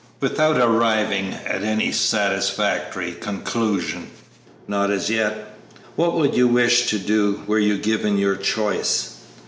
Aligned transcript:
"Without 0.19 0.57
arriving 0.57 1.35
at 1.45 1.61
any 1.63 1.91
satisfactory 1.91 3.11
conclusion?" 3.11 4.09
"Not 4.67 4.89
as 4.89 5.11
yet." 5.11 5.55
"What 5.95 6.13
would 6.15 6.33
you 6.33 6.47
wish 6.47 6.87
to 6.87 6.97
do, 6.97 7.43
were 7.45 7.59
you 7.59 7.77
given 7.77 8.17
your 8.17 8.35
choice?" 8.35 9.17